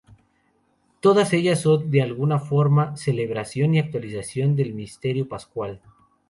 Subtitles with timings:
[0.99, 5.79] Todas ellas son, de alguna forma, celebración y actualización del Misterio Pascual.